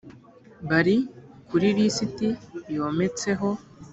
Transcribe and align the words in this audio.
bari 0.69 0.95
kuri 1.47 1.67
lisiti 1.77 2.27
yometseho. 2.75 3.49